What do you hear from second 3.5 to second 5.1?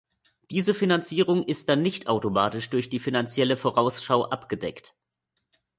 Vorausschau abgedeckt.